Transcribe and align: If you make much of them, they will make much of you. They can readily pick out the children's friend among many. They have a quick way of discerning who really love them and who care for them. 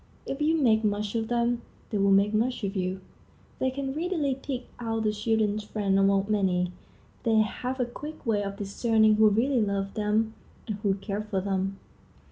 If 0.25 0.41
you 0.41 0.57
make 0.57 0.83
much 0.83 1.13
of 1.13 1.27
them, 1.27 1.61
they 1.91 1.99
will 1.99 2.09
make 2.09 2.33
much 2.33 2.63
of 2.63 2.75
you. 2.75 3.01
They 3.59 3.69
can 3.69 3.93
readily 3.93 4.33
pick 4.33 4.63
out 4.79 5.03
the 5.03 5.11
children's 5.13 5.63
friend 5.63 5.99
among 5.99 6.25
many. 6.27 6.71
They 7.21 7.37
have 7.41 7.79
a 7.79 7.85
quick 7.85 8.25
way 8.25 8.41
of 8.43 8.57
discerning 8.57 9.17
who 9.17 9.29
really 9.29 9.61
love 9.61 9.93
them 9.93 10.33
and 10.65 10.77
who 10.77 10.95
care 10.95 11.21
for 11.21 11.39
them. 11.39 11.77